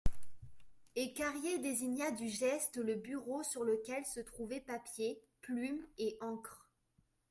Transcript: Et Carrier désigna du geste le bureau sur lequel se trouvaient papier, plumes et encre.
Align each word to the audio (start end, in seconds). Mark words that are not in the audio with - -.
Et 0.95 1.13
Carrier 1.13 1.59
désigna 1.59 2.09
du 2.09 2.27
geste 2.27 2.77
le 2.77 2.95
bureau 2.95 3.43
sur 3.43 3.63
lequel 3.63 4.03
se 4.03 4.19
trouvaient 4.19 4.59
papier, 4.59 5.21
plumes 5.41 5.85
et 5.99 6.17
encre. 6.21 6.67